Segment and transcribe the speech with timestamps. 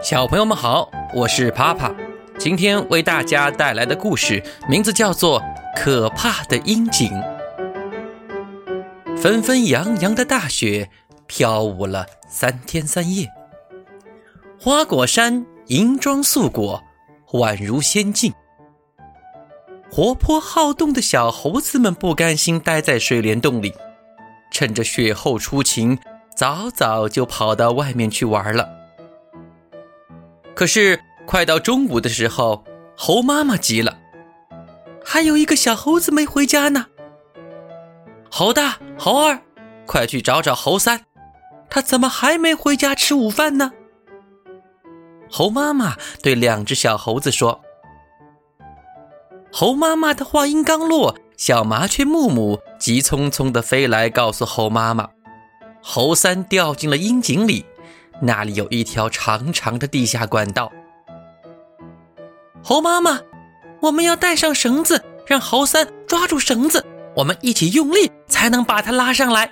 [0.00, 1.92] 小朋友们好，我是帕帕，
[2.38, 5.40] 今天为大家带来的故事名字叫做
[5.76, 7.10] 《可怕的樱井》。
[9.20, 10.88] 纷纷扬扬的大雪
[11.26, 13.28] 飘舞了三天三夜，
[14.60, 16.80] 花果山银装素裹，
[17.32, 18.32] 宛如仙境。
[19.90, 23.74] 活泼好动的小猴子们不甘心待在水帘洞里，
[24.52, 25.98] 趁着雪后出勤，
[26.36, 28.77] 早早就跑到外面去玩了。
[30.58, 32.64] 可是快到中午的时候，
[32.96, 33.96] 猴妈妈急了，
[35.04, 36.86] 还有一个小猴子没回家呢。
[38.28, 39.40] 猴大、猴二，
[39.86, 41.02] 快去找找猴三，
[41.70, 43.70] 他怎么还没回家吃午饭呢？
[45.30, 47.60] 猴妈妈对两只小猴子说。
[49.52, 55.08] 猴妈妈的话音刚落，小麻雀木木急匆匆地飞来，告诉猴妈妈：
[55.80, 57.64] 猴三掉进了阴井里，
[58.20, 60.70] 那里有一条长长的地下管道。
[62.62, 63.20] 猴妈妈，
[63.80, 66.84] 我们要带上绳子，让猴三抓住绳子，
[67.16, 69.50] 我们一起用力，才能把它拉上来。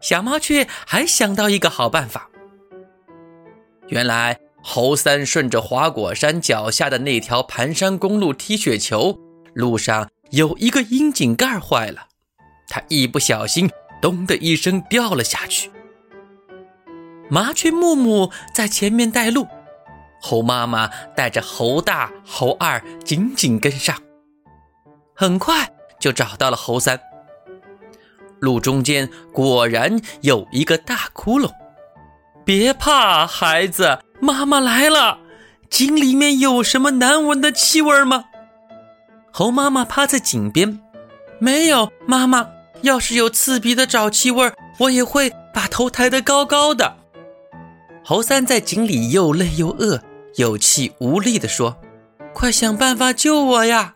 [0.00, 2.28] 小麻雀还想到一个好办法，
[3.88, 4.38] 原来。
[4.66, 9.18] 猴三顺着花果山脚下的那条盘山公路踢雪球，
[9.52, 12.06] 路上有一个窨井盖坏了，
[12.66, 15.70] 他一不小心，咚的一声掉了下去。
[17.28, 19.46] 麻雀木木在前面带路，
[20.20, 23.96] 猴妈妈带着猴大、猴二紧紧跟上，
[25.14, 27.00] 很快就找到了猴三。
[28.40, 31.50] 路中间果然有一个大窟窿，
[32.44, 34.00] 别怕，孩子。
[34.20, 35.18] 妈妈来了，
[35.70, 38.24] 井里面有什么难闻的气味吗？
[39.32, 40.80] 猴妈妈趴在井边，
[41.38, 41.90] 没有。
[42.06, 42.48] 妈妈，
[42.82, 46.96] 要是有刺鼻的沼气味，我也会把头抬得高高的。
[48.04, 50.02] 猴三在井里又累又饿，
[50.36, 51.78] 有气无力地说
[52.34, 53.94] ：“快想办法救我呀！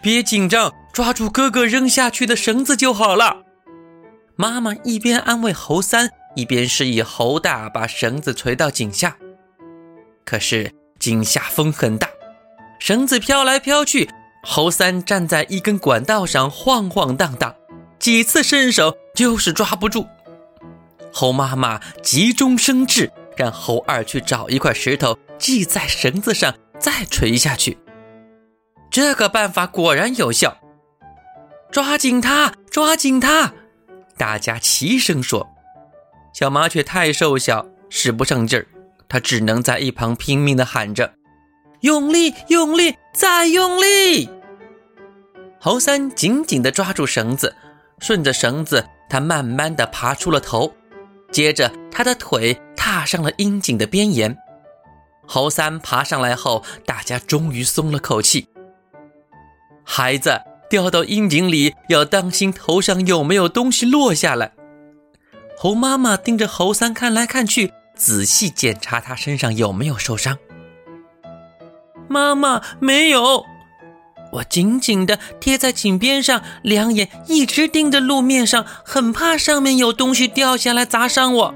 [0.00, 3.42] 别紧张，抓住哥哥扔下去的绳子就好了。”
[4.36, 6.10] 妈妈一边安慰猴三。
[6.36, 9.16] 一边示意猴大把绳子垂到井下，
[10.24, 12.08] 可是井下风很大，
[12.78, 14.08] 绳子飘来飘去，
[14.44, 17.52] 猴三站在一根管道上晃晃荡荡，
[17.98, 20.06] 几次伸手就是抓不住。
[21.12, 27.78] 猴妈妈急中生智，让猴二去找一块石头系在绳子上，再垂下去。
[28.90, 30.56] 这个办法果然有效，
[31.70, 33.52] 抓紧它，抓紧它！
[34.16, 35.48] 大家齐声说。
[36.32, 38.66] 小麻雀太瘦小，使不上劲儿，
[39.08, 41.14] 它只能在一旁拼命地喊着
[41.82, 44.28] ：“用力，用力，再用力！”
[45.58, 47.54] 猴三紧紧地抓住绳子，
[47.98, 50.72] 顺着绳子，他慢慢地爬出了头，
[51.30, 54.36] 接着他的腿踏上了阴井的边沿。
[55.26, 58.48] 猴三爬上来后，大家终于松了口气。
[59.84, 64.52] 孩子掉到阴井里，要当心头上有没有东西落下来。
[65.56, 70.38] 猴妈妈盯着猴三看来看去，仔细检查他身上有没有受伤。
[72.08, 73.44] 妈妈没有，
[74.32, 81.54] 我紧紧地贴在井边上，两眼一直盯着路面上，很怕上面有东西掉下来砸伤我。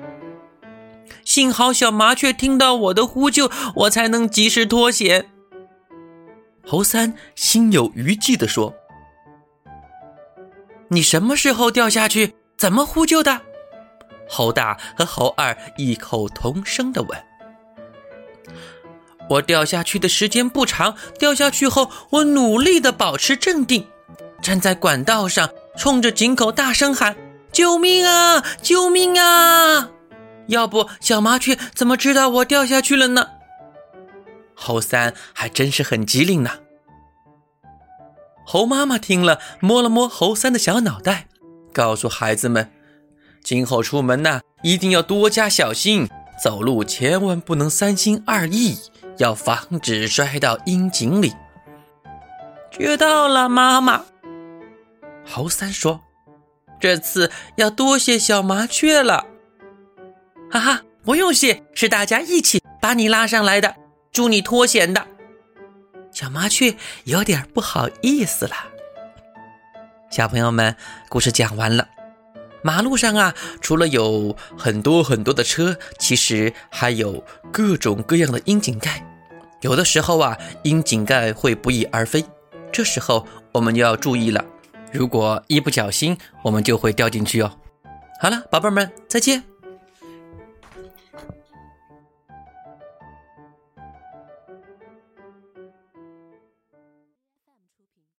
[1.24, 5.26] 幸好小麻雀听到我的呼救，我才能及时脱险。
[6.66, 8.74] 猴三心有余悸地说
[10.88, 12.34] ：“你什么时候掉下去？
[12.56, 13.41] 怎么呼救的？”
[14.28, 17.18] 猴大和猴二异口同声地问
[19.30, 23.86] ：“我掉下去的时间不长，掉下去后，我努力地保持镇定，
[24.42, 27.16] 站在管道上，冲着井口大声喊
[27.50, 28.44] ：‘救命啊！
[28.60, 29.90] 救命啊！’
[30.48, 33.28] 要不小麻雀怎么知道我掉下去了呢？”
[34.54, 36.50] 猴三还真是很机灵呢。
[38.46, 41.28] 猴妈妈听了，摸了摸猴三的小脑袋，
[41.72, 42.70] 告诉孩子们。
[43.42, 46.08] 今后出门呐，一定要多加小心，
[46.42, 48.78] 走路千万不能三心二意，
[49.19, 51.33] 要防止摔到阴井里。
[52.71, 54.05] 知道了，妈妈。
[55.27, 56.01] 猴三说
[56.81, 59.25] ：“这次要多谢小麻雀了。”
[60.51, 63.75] 哈哈，不用谢，是大家一起把你拉上来的，
[64.13, 65.07] 祝你脱险的。
[66.13, 68.55] 小麻雀有点不好意思了。
[70.11, 70.77] 小朋友们，
[71.09, 71.89] 故事讲完了。
[72.65, 77.22] 马路上啊，除了有很多很多的车，其实还有
[77.53, 79.05] 各种各样的窨井盖。
[79.61, 82.25] 有的时候啊，窨井盖会不翼而飞，
[82.72, 84.43] 这时候我们就要注意了。
[84.91, 87.53] 如果一不小心，我们就会掉进去哦。
[88.19, 89.53] 好了，宝贝们，再见。